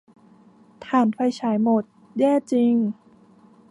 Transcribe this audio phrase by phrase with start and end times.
[0.85, 1.83] ถ่านไฟฉายหมด
[2.19, 2.75] แย่จริง